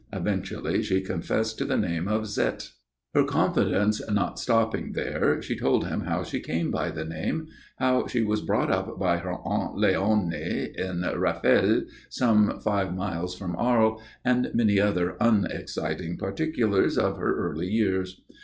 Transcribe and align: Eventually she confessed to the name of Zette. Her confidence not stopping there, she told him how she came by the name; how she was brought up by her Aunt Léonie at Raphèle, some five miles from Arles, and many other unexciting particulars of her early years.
Eventually 0.11 0.81
she 0.81 0.99
confessed 0.99 1.59
to 1.59 1.63
the 1.65 1.77
name 1.77 2.07
of 2.07 2.23
Zette. 2.23 2.71
Her 3.13 3.23
confidence 3.23 4.01
not 4.09 4.39
stopping 4.39 4.93
there, 4.93 5.39
she 5.43 5.55
told 5.55 5.85
him 5.85 6.01
how 6.01 6.23
she 6.23 6.39
came 6.39 6.71
by 6.71 6.89
the 6.89 7.05
name; 7.05 7.49
how 7.77 8.07
she 8.07 8.23
was 8.23 8.41
brought 8.41 8.71
up 8.71 8.97
by 8.97 9.17
her 9.17 9.35
Aunt 9.45 9.75
Léonie 9.77 10.73
at 10.79 11.15
Raphèle, 11.17 11.83
some 12.09 12.59
five 12.61 12.95
miles 12.95 13.37
from 13.37 13.55
Arles, 13.55 14.01
and 14.25 14.49
many 14.55 14.79
other 14.79 15.17
unexciting 15.19 16.17
particulars 16.17 16.97
of 16.97 17.17
her 17.19 17.35
early 17.37 17.67
years. 17.67 18.21